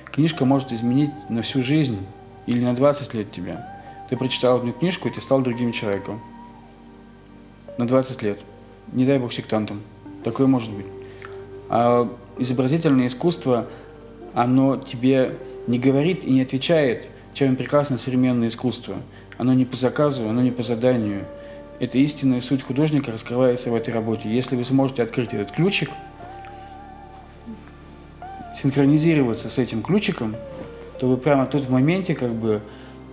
Книжка 0.05 0.45
может 0.45 0.71
изменить 0.71 1.11
на 1.29 1.41
всю 1.41 1.63
жизнь 1.63 1.97
или 2.45 2.63
на 2.63 2.75
20 2.75 3.13
лет 3.13 3.31
тебя. 3.31 3.67
Ты 4.09 4.17
прочитал 4.17 4.57
одну 4.57 4.73
книжку, 4.73 5.07
и 5.07 5.11
ты 5.11 5.21
стал 5.21 5.41
другим 5.41 5.71
человеком. 5.71 6.21
На 7.77 7.87
20 7.87 8.21
лет. 8.21 8.39
Не 8.93 9.05
дай 9.05 9.19
бог 9.19 9.31
сектантом. 9.33 9.81
Такое 10.23 10.47
может 10.47 10.71
быть. 10.71 10.85
А 11.69 12.09
изобразительное 12.37 13.07
искусство, 13.07 13.67
оно 14.33 14.77
тебе 14.77 15.37
не 15.67 15.79
говорит 15.79 16.25
и 16.25 16.31
не 16.31 16.41
отвечает, 16.41 17.07
чем 17.33 17.55
прекрасно 17.55 17.97
современное 17.97 18.49
искусство. 18.49 18.95
Оно 19.37 19.53
не 19.53 19.65
по 19.65 19.75
заказу, 19.75 20.27
оно 20.27 20.41
не 20.41 20.51
по 20.51 20.61
заданию. 20.61 21.25
Это 21.79 21.97
истинная 21.97 22.41
суть 22.41 22.61
художника 22.61 23.11
раскрывается 23.11 23.71
в 23.71 23.75
этой 23.75 23.93
работе. 23.93 24.29
Если 24.29 24.55
вы 24.55 24.63
сможете 24.63 25.03
открыть 25.03 25.33
этот 25.33 25.51
ключик, 25.51 25.89
синхронизироваться 28.61 29.49
с 29.49 29.57
этим 29.57 29.81
ключиком, 29.81 30.35
то 30.99 31.07
вы 31.07 31.17
прямо 31.17 31.47
тут 31.47 31.63
в 31.63 31.71
моменте 31.71 32.13
как 32.13 32.31
бы 32.31 32.61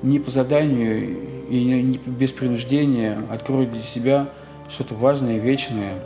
не 0.02 0.18
по 0.18 0.30
заданию 0.30 1.48
и 1.48 1.64
не 1.64 1.98
без 1.98 2.32
принуждения 2.32 3.18
откроете 3.30 3.72
для 3.72 3.82
себя 3.82 4.28
что-то 4.68 4.94
важное, 4.94 5.38
вечное. 5.38 6.00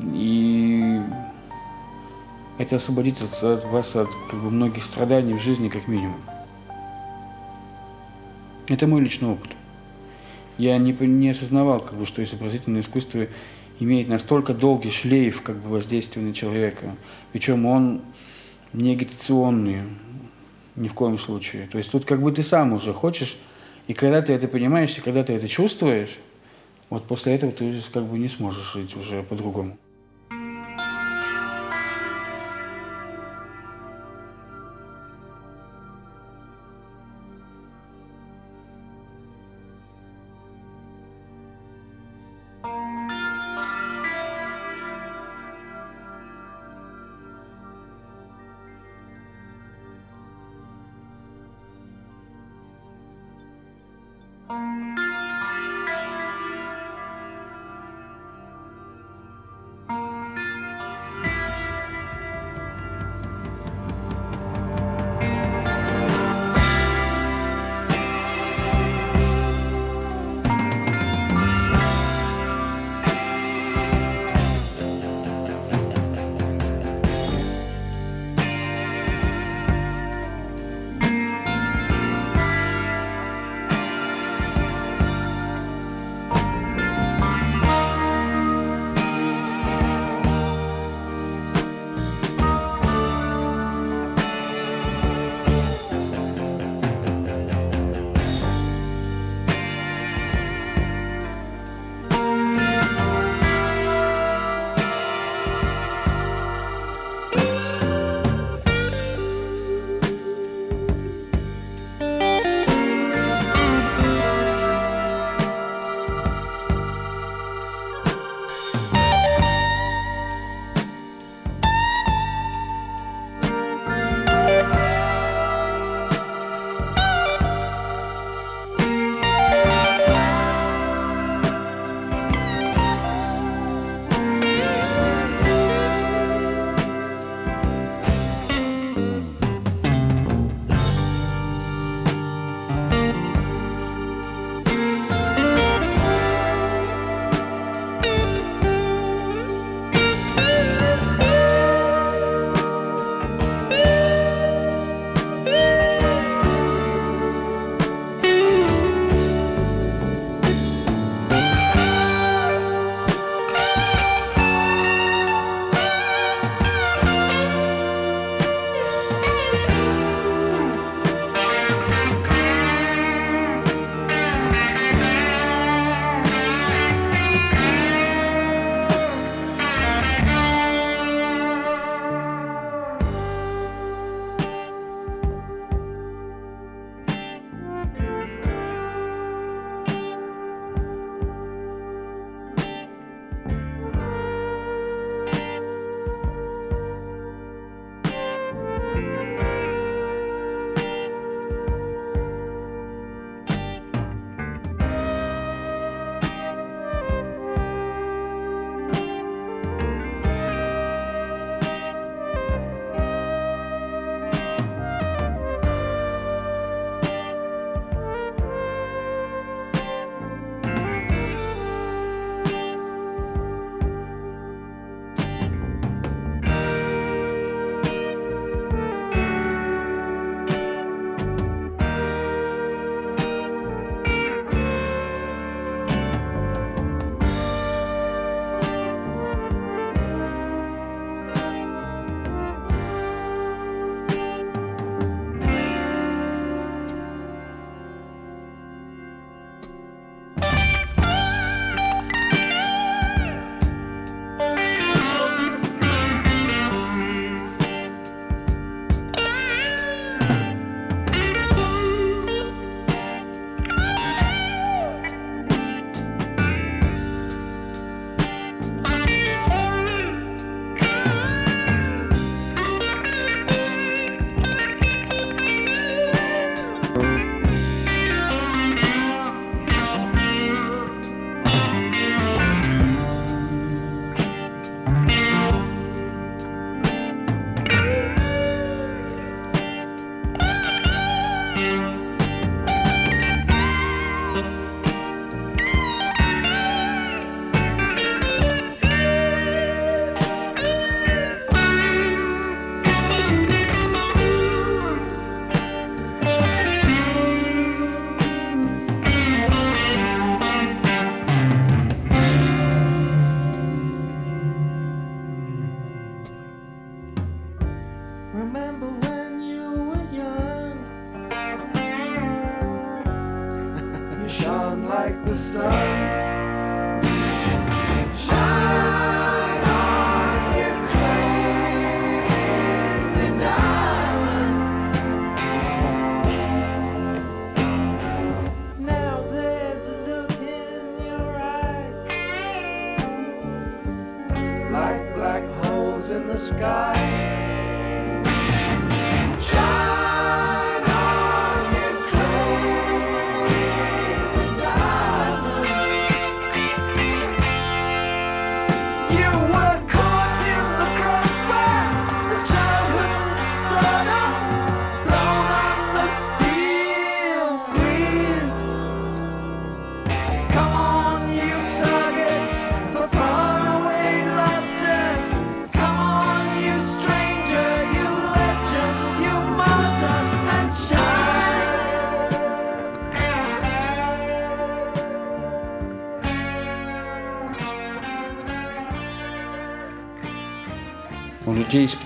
И 0.00 1.00
это 2.58 2.76
освободит 2.76 3.20
от 3.22 3.64
вас 3.64 3.96
от 3.96 4.08
как 4.30 4.40
бы, 4.40 4.50
многих 4.50 4.84
страданий 4.84 5.34
в 5.34 5.42
жизни, 5.42 5.68
как 5.68 5.88
минимум. 5.88 6.20
Это 8.68 8.86
мой 8.86 9.00
личный 9.00 9.28
опыт. 9.28 9.50
Я 10.58 10.76
не, 10.76 10.92
не 10.92 11.30
осознавал, 11.30 11.80
как 11.80 11.94
бы, 11.94 12.04
что 12.04 12.22
изобразительное 12.22 12.80
искусство 12.80 13.26
имеет 13.80 14.08
настолько 14.08 14.54
долгий 14.54 14.90
шлейф 14.90 15.42
как 15.42 15.56
бы, 15.56 15.70
воздействия 15.70 16.22
на 16.22 16.34
человека. 16.34 16.96
Причем 17.32 17.64
он 17.64 18.02
не 18.72 18.92
агитационный, 18.92 19.84
ни 20.76 20.88
в 20.88 20.94
коем 20.94 21.18
случае. 21.18 21.66
То 21.68 21.78
есть 21.78 21.90
тут 21.90 22.04
как 22.04 22.20
бы 22.20 22.30
ты 22.32 22.42
сам 22.42 22.72
уже 22.72 22.92
хочешь, 22.92 23.36
и 23.86 23.94
когда 23.94 24.20
ты 24.20 24.32
это 24.32 24.48
понимаешь, 24.48 24.96
и 24.98 25.00
когда 25.00 25.22
ты 25.22 25.32
это 25.32 25.48
чувствуешь, 25.48 26.18
вот 26.90 27.06
после 27.06 27.34
этого 27.34 27.52
ты 27.52 27.80
как 27.92 28.04
бы 28.04 28.18
не 28.18 28.28
сможешь 28.28 28.72
жить 28.72 28.96
уже 28.96 29.22
по-другому. 29.22 29.76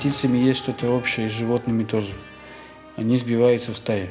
Птицами 0.02 0.36
есть 0.36 0.58
что-то 0.58 0.90
общее, 0.90 1.30
с 1.30 1.32
животными 1.32 1.84
тоже. 1.84 2.12
Они 2.96 3.16
сбиваются 3.16 3.72
в 3.72 3.76
стае. 3.76 4.10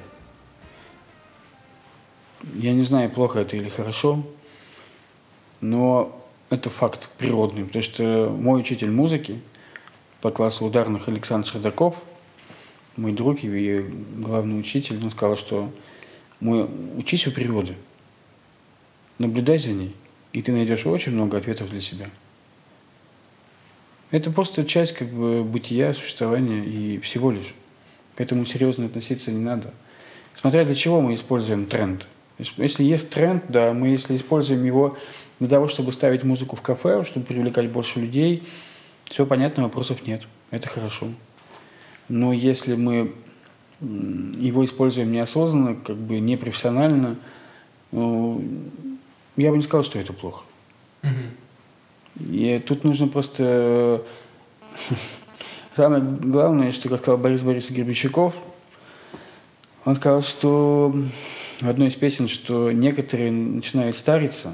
Я 2.53 2.71
не 2.71 2.83
знаю, 2.83 3.09
плохо 3.09 3.39
это 3.39 3.57
или 3.57 3.67
хорошо, 3.67 4.23
но 5.59 6.17
это 6.49 6.69
факт 6.69 7.09
природный, 7.17 7.65
потому 7.65 7.83
что 7.83 8.33
мой 8.39 8.61
учитель 8.61 8.89
музыки 8.89 9.41
по 10.21 10.29
классу 10.29 10.63
ударных 10.63 11.09
Александр 11.09 11.45
Шардаков, 11.45 11.95
мой 12.95 13.11
друг 13.11 13.43
и 13.43 13.79
главный 14.15 14.61
учитель, 14.61 14.97
он 15.03 15.11
сказал, 15.11 15.35
что 15.35 15.69
мой 16.39 16.69
учись 16.95 17.27
у 17.27 17.31
природы, 17.31 17.75
наблюдай 19.17 19.59
за 19.59 19.71
ней, 19.71 19.93
и 20.31 20.41
ты 20.41 20.53
найдешь 20.53 20.85
очень 20.85 21.11
много 21.11 21.37
ответов 21.37 21.69
для 21.69 21.81
себя. 21.81 22.09
Это 24.11 24.29
просто 24.29 24.65
часть 24.65 24.93
как 24.93 25.09
бы 25.09 25.43
бытия, 25.43 25.93
существования 25.93 26.65
и 26.65 26.99
всего 26.99 27.31
лишь. 27.31 27.55
К 28.15 28.21
этому 28.21 28.45
серьезно 28.45 28.85
относиться 28.85 29.31
не 29.31 29.39
надо. 29.39 29.73
Смотря 30.35 30.65
для 30.65 30.75
чего 30.75 31.01
мы 31.01 31.13
используем 31.13 31.65
тренд. 31.65 32.05
Если 32.57 32.83
есть 32.83 33.09
тренд, 33.09 33.43
да, 33.47 33.73
мы 33.73 33.87
если 33.87 34.15
используем 34.15 34.65
его 34.65 34.97
для 35.39 35.47
того, 35.47 35.67
чтобы 35.67 35.91
ставить 35.91 36.23
музыку 36.23 36.55
в 36.55 36.61
кафе, 36.61 37.03
чтобы 37.05 37.25
привлекать 37.25 37.69
больше 37.69 37.99
людей, 37.99 38.43
все 39.05 39.25
понятно, 39.25 39.63
вопросов 39.63 40.05
нет. 40.05 40.23
Это 40.49 40.67
хорошо. 40.67 41.07
Но 42.09 42.33
если 42.33 42.75
мы 42.75 43.13
его 43.79 44.65
используем 44.65 45.11
неосознанно, 45.11 45.75
как 45.75 45.95
бы 45.95 46.19
непрофессионально, 46.19 47.17
ну, 47.91 48.43
я 49.37 49.51
бы 49.51 49.57
не 49.57 49.63
сказал, 49.63 49.83
что 49.83 49.99
это 49.99 50.13
плохо. 50.13 50.43
И 52.19 52.61
тут 52.65 52.83
нужно 52.83 53.07
просто... 53.07 54.03
Самое 55.75 56.03
главное, 56.03 56.71
что, 56.71 56.89
как 56.89 57.01
сказал 57.01 57.17
Борис 57.17 57.43
Борисович 57.43 57.77
Гербичаков, 57.77 58.35
он 59.85 59.95
сказал, 59.95 60.21
что 60.21 60.93
в 61.61 61.67
одной 61.67 61.87
из 61.87 61.95
песен, 61.95 62.27
что 62.27 62.71
некоторые 62.71 63.31
начинают 63.31 63.95
стариться, 63.95 64.51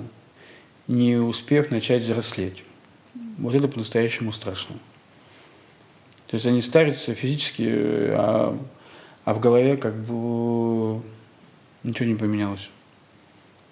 не 0.88 1.18
успев 1.18 1.72
начать 1.72 2.04
взрослеть. 2.04 2.64
Вот 3.38 3.56
это 3.56 3.68
по-настоящему 3.68 4.32
страшно. 4.32 4.76
То 6.28 6.36
есть 6.36 6.46
они 6.46 6.62
старятся 6.62 7.14
физически, 7.14 7.64
а, 7.68 8.58
а 9.26 9.34
в 9.34 9.40
голове 9.40 9.76
как 9.78 9.96
бы 9.96 11.02
ничего 11.84 12.06
не 12.06 12.16
поменялось. 12.16 12.70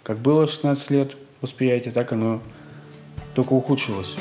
Как 0.03 0.17
было 0.17 0.47
16 0.47 0.91
лет 0.91 1.17
восприятие, 1.41 1.93
так 1.93 2.11
оно 2.11 2.41
только 3.35 3.53
ухудшилось. 3.53 4.17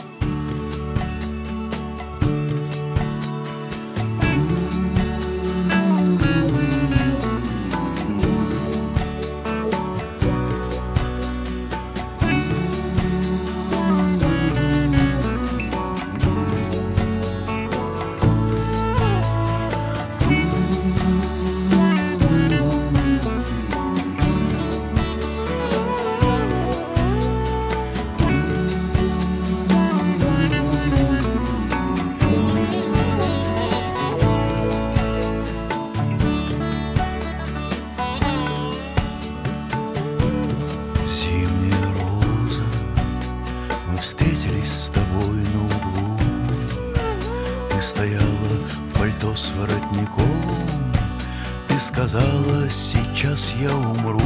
Сказала, 51.85 52.69
сейчас 52.71 53.53
я 53.61 53.71
умру 53.77 54.21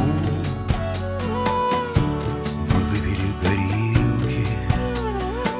Мы 2.73 2.79
выпили 2.89 3.33
горилки, 3.43 4.47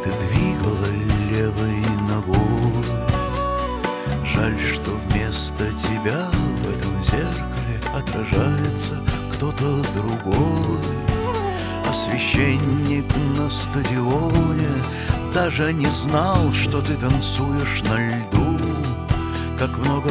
ты 0.04 0.10
двигала 0.28 0.88
левой 1.30 1.84
ногой. 2.08 2.86
Жаль, 4.24 4.58
что 4.60 4.92
вместо 4.92 5.66
тебя 5.74 6.30
в 6.32 6.70
этом 6.70 7.04
зеркале 7.04 7.82
отражается 7.94 8.96
кто-то 9.34 9.82
другой. 9.94 10.80
А 11.86 11.94
священник 11.94 13.14
на 13.38 13.50
стадионе 13.50 14.70
даже 15.34 15.74
не 15.74 15.88
знал, 15.88 16.54
что 16.54 16.82
ты 16.82 16.96
танцуешь 16.96 17.84
на 17.84 17.98
льду. 17.98 18.58
Как 19.58 19.78
много 19.80 20.10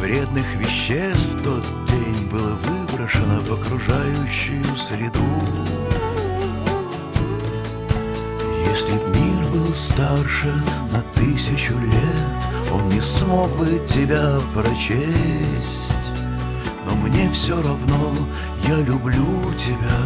вредных 0.00 0.46
веществ 0.54 1.42
тот 1.44 1.62
день 1.86 2.26
было 2.30 2.56
выброшено 2.64 3.40
в 3.40 3.52
окружающую 3.52 4.64
среду. 4.76 5.20
Если 8.66 8.92
б 8.92 9.18
мир 9.18 9.50
был 9.52 9.74
старше 9.74 10.52
на 10.90 11.02
тысячу 11.14 11.78
лет, 11.78 12.72
он 12.72 12.88
не 12.88 13.00
смог 13.00 13.50
бы 13.58 13.78
тебя 13.86 14.38
прочесть. 14.54 16.10
Но 16.86 16.94
мне 16.96 17.30
все 17.30 17.56
равно, 17.56 18.14
я 18.66 18.76
люблю 18.76 19.52
тебя 19.54 20.00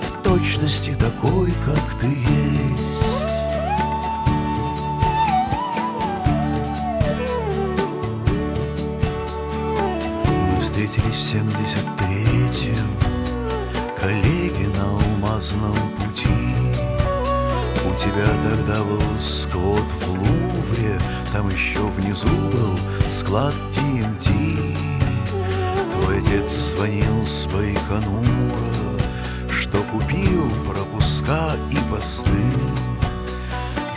в 0.00 0.22
точности 0.22 0.94
такой, 0.98 1.52
как 1.66 2.00
ты 2.00 2.06
есть. 2.06 2.91
Встретились 10.92 11.14
в 11.14 11.24
семьдесят 11.24 11.96
третьем. 11.96 12.96
Коллеги 13.98 14.66
на 14.76 14.84
алмазном 14.84 15.74
пути. 15.98 16.28
У 17.84 17.94
тебя 17.94 18.26
тогда 18.42 18.82
был 18.82 19.00
сквот 19.20 19.84
в 20.00 20.10
Лувре 20.10 20.98
Там 21.32 21.48
еще 21.48 21.80
внизу 21.80 22.28
был 22.50 22.78
склад 23.08 23.54
TMT 23.72 24.76
Твой 25.92 26.20
отец 26.20 26.50
звонил 26.50 27.26
с 27.26 27.46
Байконура 27.46 28.98
Что 29.48 29.82
купил 29.84 30.48
пропуска 30.66 31.56
и 31.70 31.90
посты. 31.90 32.30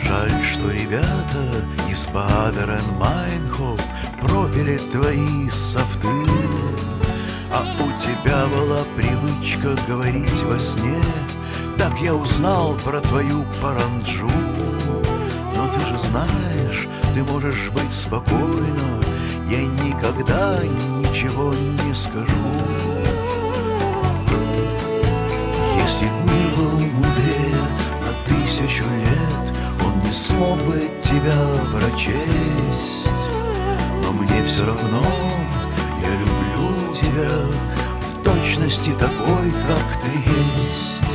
Жаль, 0.02 0.44
что 0.44 0.70
ребята 0.70 1.64
из 1.90 2.06
Бадерен-Майнхоф 2.08 3.80
пропили 4.20 4.78
твои 4.92 5.50
софты 5.50 6.35
А 7.58 7.62
у 7.82 7.90
тебя 7.98 8.46
была 8.48 8.84
привычка 8.96 9.74
говорить 9.88 10.42
во 10.42 10.58
сне. 10.58 11.00
Так 11.78 11.98
я 12.02 12.14
узнал 12.14 12.74
про 12.84 13.00
твою 13.00 13.46
паранджу. 13.62 14.28
Но 15.54 15.66
ты 15.72 15.80
же 15.86 15.96
знаешь, 15.96 16.86
ты 17.14 17.24
можешь 17.24 17.70
быть 17.70 17.94
спокойна. 17.94 19.00
Я 19.48 19.62
никогда 19.62 20.60
ничего 20.98 21.54
не 21.54 21.94
скажу. 21.94 22.46
Если 25.82 26.08
б 26.08 26.14
мир 26.24 26.50
был 26.58 26.72
мудрее 26.72 27.62
на 28.04 28.12
тысячу 28.28 28.84
лет 28.84 29.54
Он 29.82 29.98
не 30.04 30.12
смог 30.12 30.58
бы 30.58 30.90
тебя 31.02 31.32
прочесть. 31.72 33.08
Мне 34.12 34.44
все 34.44 34.66
равно, 34.66 35.02
люблю 36.56 36.92
тебя 36.92 37.30
в 38.00 38.22
точности 38.22 38.90
такой, 38.98 39.50
как 39.66 39.86
ты 40.02 40.10
есть. 40.18 41.06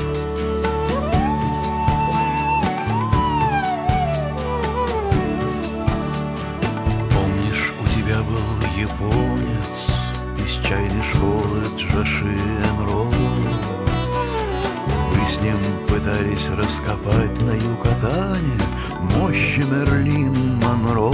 Помнишь, 7.11 7.73
у 7.81 7.87
тебя 7.97 8.19
был 8.23 8.49
японец 8.77 9.79
из 10.37 10.65
чайной 10.65 11.03
школы 11.03 11.61
Джоши 11.77 12.25
Энро? 12.25 13.05
Вы 15.09 15.29
с 15.29 15.41
ним 15.41 15.57
пытались 15.87 16.49
раскопать 16.49 17.41
на 17.41 17.51
Юкатане 17.51 18.59
мощи 19.15 19.59
Мерлин 19.59 20.59
Монро. 20.59 21.11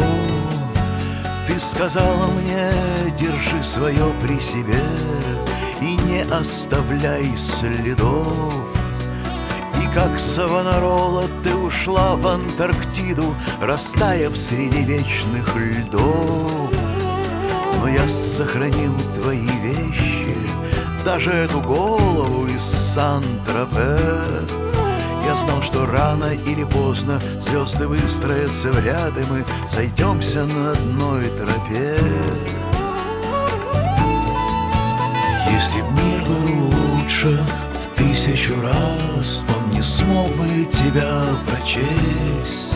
Ты 1.47 1.59
сказала 1.59 2.27
мне, 2.27 2.71
держи 3.37 3.63
свое 3.63 4.13
при 4.21 4.39
себе 4.39 4.81
И 5.81 5.95
не 6.05 6.21
оставляй 6.21 7.35
следов. 7.37 8.53
И 9.81 9.93
как 9.93 10.19
Савонарола 10.19 11.25
Ты 11.43 11.55
ушла 11.55 12.15
в 12.15 12.27
Антарктиду 12.27 13.35
Растаяв 13.61 14.35
среди 14.35 14.83
вечных 14.83 15.55
льдов. 15.55 16.71
Но 17.79 17.87
я 17.87 18.07
сохранил 18.09 18.93
твои 19.13 19.47
вещи 19.61 20.35
Даже 21.05 21.31
эту 21.31 21.61
голову 21.61 22.47
из 22.47 22.63
Сан-Тропе. 22.63 23.99
Я 25.25 25.35
знал, 25.35 25.61
что 25.61 25.85
рано 25.85 26.31
или 26.33 26.63
поздно 26.63 27.19
Звезды 27.41 27.85
выстроятся 27.85 28.71
в 28.71 28.83
ряд, 28.83 29.17
и 29.17 29.23
мы 29.29 29.43
Сойдемся 29.69 30.45
на 30.45 30.71
одной 30.71 31.25
тропе 31.29 31.97
лучше 37.27 37.43
в 37.73 37.97
тысячу 37.97 38.53
раз 38.61 39.43
Он 39.55 39.71
не 39.71 39.81
смог 39.81 40.29
бы 40.35 40.65
тебя 40.65 41.23
прочесть. 41.45 42.73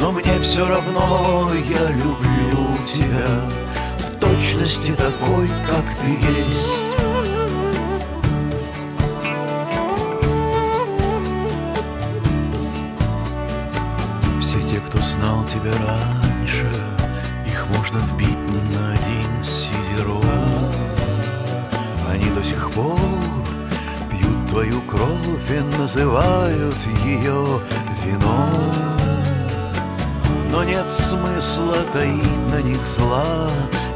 Но 0.00 0.12
мне 0.12 0.38
все 0.40 0.66
равно, 0.66 1.50
я 1.54 1.88
люблю 1.90 2.76
тебя 2.84 3.28
В 3.98 4.18
точности 4.20 4.92
такой, 4.92 5.48
как 5.66 5.84
ты 6.00 6.10
есть. 6.10 6.84
Все 14.40 14.60
те, 14.68 14.80
кто 14.80 14.98
знал 14.98 15.44
тебя 15.44 15.72
раньше 15.86 16.23
называют 25.94 26.76
ее 27.04 27.60
вином 28.04 28.72
Но 30.50 30.64
нет 30.64 30.90
смысла 30.90 31.76
таить 31.92 32.50
на 32.50 32.60
них 32.62 32.84
зла 32.84 33.48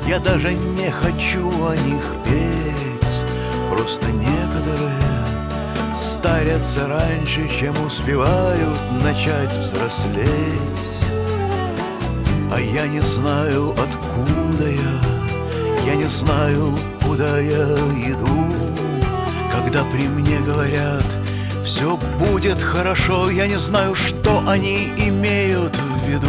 Я 0.06 0.20
даже 0.20 0.54
не 0.54 0.90
хочу 0.92 1.48
о 1.66 1.74
них 1.74 2.04
петь 2.24 3.68
Просто 3.68 4.06
некоторые 4.12 4.92
старятся 5.96 6.86
раньше, 6.86 7.48
чем 7.48 7.74
успевают 7.84 8.78
начать 9.02 9.52
взрослеть. 9.52 10.28
А 12.52 12.60
я 12.60 12.86
не 12.86 13.00
знаю, 13.00 13.70
откуда 13.70 14.68
я, 14.68 15.86
я 15.86 15.94
не 15.94 16.08
знаю, 16.08 16.74
куда 17.04 17.38
я 17.38 17.64
иду. 18.12 18.46
Когда 19.52 19.84
при 19.84 20.08
мне 20.08 20.40
говорят, 20.40 21.04
все 21.78 21.96
будет 22.18 22.60
хорошо, 22.60 23.30
я 23.30 23.46
не 23.46 23.56
знаю, 23.56 23.94
что 23.94 24.42
они 24.48 24.92
имеют 24.96 25.76
в 25.76 26.08
виду. 26.08 26.26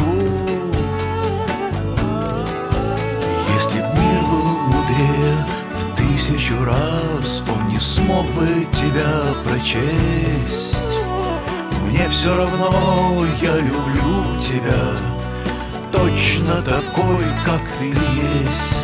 Если 3.55 3.79
б 3.79 3.87
мир 3.99 4.21
был 4.29 4.47
мудрее 4.67 5.37
в 5.73 5.95
тысячу 5.97 6.63
раз, 6.63 7.41
он 7.49 7.67
не 7.69 7.79
смог 7.79 8.27
бы 8.33 8.67
тебя 8.71 9.11
прочесть. 9.43 10.77
Мне 11.81 12.07
все 12.09 12.37
равно, 12.37 13.25
я 13.41 13.55
люблю 13.55 14.39
тебя, 14.39 14.95
точно 15.91 16.61
такой, 16.61 17.25
как 17.43 17.61
ты 17.79 17.87
есть. 17.87 18.78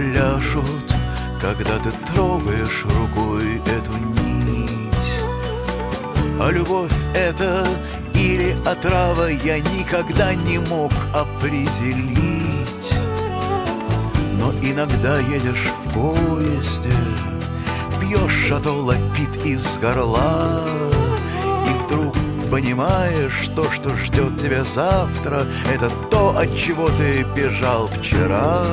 Пляшут 0.00 0.94
Когда 1.40 1.78
ты 1.78 1.90
трогаешь 2.12 2.84
рукой 2.84 3.60
эту 3.66 3.92
нить. 3.98 5.10
А 6.40 6.50
любовь 6.50 6.92
это 7.14 7.66
или 8.14 8.56
отрава 8.64 9.28
Я 9.28 9.58
никогда 9.58 10.34
не 10.34 10.58
мог 10.58 10.92
определить. 11.12 12.94
Но 14.38 14.52
иногда 14.62 15.18
едешь 15.18 15.68
в 15.68 15.92
поезде 15.92 16.94
Пьешь 18.00 18.48
шато 18.48 18.72
лафит 18.72 19.44
из 19.44 19.78
горла. 19.78 20.64
И 21.44 21.84
вдруг 21.84 22.14
понимаешь, 22.50 23.50
то, 23.54 23.70
что 23.70 23.94
ждет 23.96 24.40
тебя 24.40 24.64
завтра 24.64 25.44
Это 25.72 25.90
то, 26.10 26.36
от 26.36 26.56
чего 26.56 26.86
ты 26.88 27.24
бежал 27.36 27.86
вчера 27.88 28.64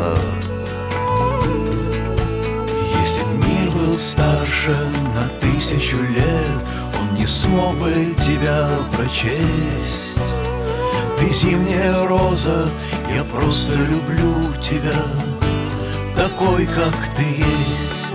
старше 3.99 4.77
на 5.15 5.27
тысячу 5.39 5.97
лет, 5.97 6.65
Он 6.99 7.15
не 7.15 7.25
смог 7.25 7.77
бы 7.77 8.15
тебя 8.19 8.67
прочесть. 8.95 10.17
Ты 11.17 11.33
зимняя 11.33 12.07
роза, 12.07 12.69
я 13.15 13.23
просто 13.23 13.73
люблю 13.73 14.53
тебя, 14.61 15.03
Такой, 16.15 16.65
как 16.65 16.95
ты 17.15 17.23
есть. 17.23 18.06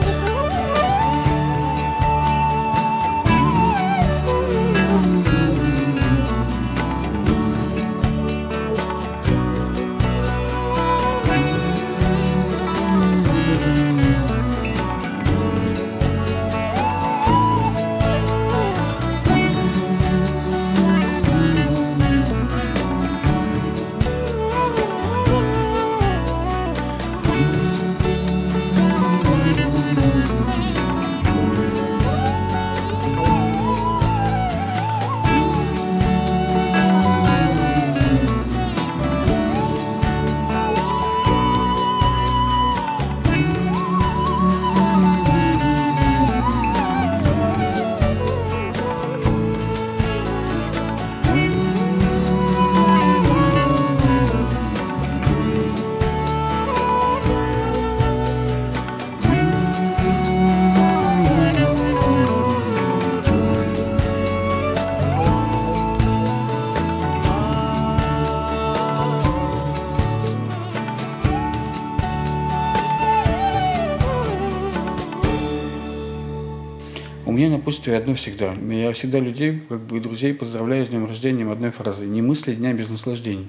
Меня 77.42 77.56
напутствие 77.56 77.96
одно 77.96 78.14
всегда. 78.14 78.54
Я 78.70 78.92
всегда 78.92 79.18
людей, 79.18 79.64
как 79.68 79.80
бы 79.80 79.98
друзей, 79.98 80.32
поздравляю 80.32 80.86
с 80.86 80.90
днем 80.90 81.06
рождения 81.06 81.44
одной 81.50 81.72
фразой. 81.72 82.06
Не 82.06 82.22
мысли 82.22 82.54
дня 82.54 82.72
без 82.72 82.88
наслаждений. 82.88 83.48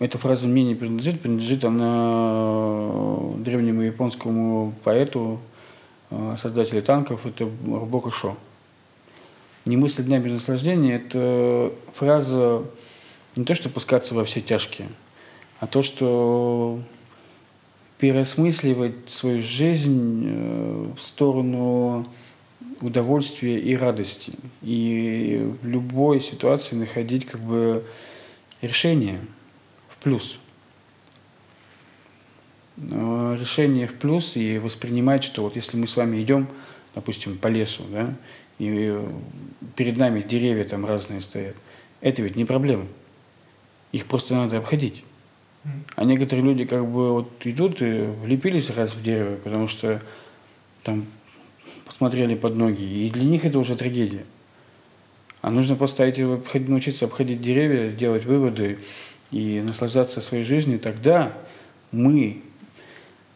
Эта 0.00 0.18
фраза 0.18 0.48
мне 0.48 0.64
не 0.64 0.74
принадлежит, 0.74 1.20
принадлежит 1.20 1.64
она 1.64 3.36
древнему 3.36 3.82
японскому 3.82 4.74
поэту, 4.82 5.40
э, 6.10 6.34
создателю 6.36 6.82
танков, 6.82 7.24
это 7.24 7.48
Рубока 7.64 8.10
Шо. 8.10 8.36
Не 9.64 9.76
мысли 9.76 10.02
дня 10.02 10.18
без 10.18 10.32
наслаждения– 10.32 10.96
это 10.96 11.72
фраза 11.94 12.64
не 13.36 13.44
то, 13.44 13.54
что 13.54 13.68
пускаться 13.68 14.16
во 14.16 14.24
все 14.24 14.40
тяжкие, 14.40 14.88
а 15.60 15.68
то, 15.68 15.82
что 15.82 16.80
переосмысливать 18.00 19.08
свою 19.08 19.42
жизнь 19.42 20.24
э, 20.26 20.86
в 20.96 21.02
сторону 21.02 22.06
удовольствия 22.80 23.60
и 23.60 23.76
радости. 23.76 24.32
И 24.62 25.52
в 25.62 25.66
любой 25.66 26.20
ситуации 26.20 26.76
находить 26.76 27.26
как 27.26 27.40
бы 27.40 27.84
решение– 28.62 29.20
плюс. 30.00 30.38
Решение 32.76 33.86
в 33.86 33.94
плюс 33.94 34.36
и 34.36 34.58
воспринимать, 34.58 35.22
что 35.22 35.42
вот 35.42 35.56
если 35.56 35.76
мы 35.76 35.86
с 35.86 35.96
вами 35.96 36.22
идем, 36.22 36.48
допустим, 36.94 37.36
по 37.36 37.48
лесу, 37.48 37.84
да, 37.90 38.14
и 38.58 38.98
перед 39.76 39.96
нами 39.98 40.22
деревья 40.22 40.64
там 40.64 40.86
разные 40.86 41.20
стоят, 41.20 41.56
это 42.00 42.22
ведь 42.22 42.36
не 42.36 42.44
проблема. 42.44 42.86
Их 43.92 44.06
просто 44.06 44.34
надо 44.34 44.58
обходить. 44.58 45.04
А 45.94 46.04
некоторые 46.04 46.44
люди 46.44 46.64
как 46.64 46.86
бы 46.86 47.12
вот 47.12 47.30
идут 47.44 47.82
и 47.82 48.02
влепились 48.22 48.70
раз 48.70 48.94
в 48.94 49.02
дерево, 49.02 49.36
потому 49.36 49.68
что 49.68 50.00
там 50.82 51.06
посмотрели 51.84 52.34
под 52.34 52.56
ноги, 52.56 52.82
и 52.82 53.10
для 53.10 53.24
них 53.24 53.44
это 53.44 53.58
уже 53.58 53.74
трагедия. 53.74 54.24
А 55.42 55.50
нужно 55.50 55.76
поставить, 55.76 56.18
научиться 56.68 57.04
обходить 57.04 57.40
деревья, 57.40 57.90
делать 57.90 58.24
выводы 58.24 58.78
и 59.30 59.60
наслаждаться 59.60 60.20
своей 60.20 60.44
жизнью, 60.44 60.78
тогда 60.78 61.32
мы 61.92 62.42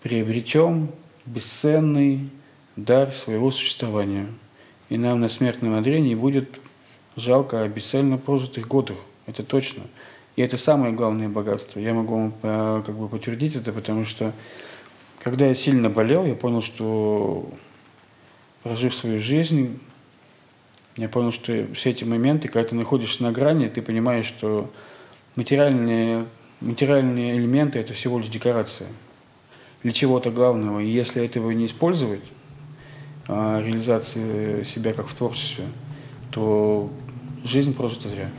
приобретем 0.02 0.90
бесценный 1.26 2.30
дар 2.76 3.12
своего 3.12 3.50
существования. 3.50 4.26
И 4.88 4.96
нам 4.96 5.20
на 5.20 5.28
смертном 5.28 5.74
одре 5.74 6.00
не 6.00 6.14
будет 6.14 6.48
жалко 7.16 7.62
о 7.62 7.68
бесцельно 7.68 8.18
прожитых 8.18 8.68
годах. 8.68 8.98
Это 9.26 9.42
точно. 9.42 9.84
И 10.37 10.43
это 10.43 10.57
самое 10.59 10.93
главное 10.93 11.28
богатство. 11.28 11.78
Я 11.78 11.95
могу 11.95 12.14
вам 12.14 12.35
э, 12.43 12.82
как 12.85 12.95
бы 12.97 13.09
подтвердить 13.09 13.57
это, 13.57 13.72
потому 13.72 14.05
что 14.05 14.32
когда 15.20 15.47
я 15.47 15.55
сильно 15.55 15.89
болел, 15.89 16.26
я 16.26 16.35
понял, 16.35 16.61
что 16.61 17.49
прожив 18.62 18.95
свою 18.95 19.20
жизнь, 19.20 19.78
я 20.97 21.09
понял, 21.09 21.32
что 21.32 21.66
все 21.74 21.91
эти 21.91 22.05
моменты, 22.05 22.49
когда 22.49 22.68
ты 22.68 22.74
находишься 22.74 23.22
на 23.22 23.32
грани, 23.32 23.68
ты 23.68 23.82
понимаешь, 23.82 24.26
что 24.26 24.70
материальные, 25.37 26.26
материальные 26.61 27.39
элементы– 27.39 27.78
это 27.80 27.95
всего 27.95 28.18
лишь 28.18 28.28
декорация 28.28 28.89
для 29.82 29.93
чего-то 29.93 30.30
главного. 30.30 30.80
И 30.80 30.89
если 30.89 31.24
этого 31.24 31.51
не 31.51 31.66
использовать, 31.66 32.22
а, 33.26 33.62
реализации 33.62 34.62
себя 34.64 34.93
как 34.93 35.09
в 35.09 35.14
творчестве, 35.14 35.64
то 36.30 36.91
жизнь 37.45 37.74
прожита 37.74 38.09
зря. 38.09 38.30